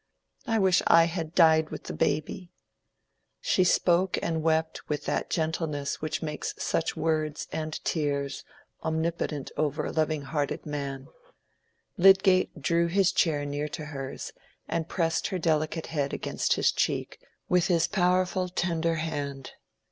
[0.47, 2.51] I wish I had died with the baby."
[3.39, 8.43] She spoke and wept with that gentleness which makes such words and tears
[8.83, 11.07] omnipotent over a loving hearted man.
[11.97, 14.33] Lydgate drew his chair near to hers
[14.67, 19.51] and pressed her delicate head against his cheek with his powerful tender hand.